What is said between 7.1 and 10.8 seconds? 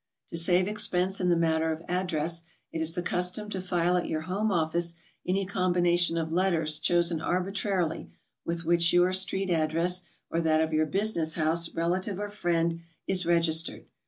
arbitrarily, with which your street address, or that of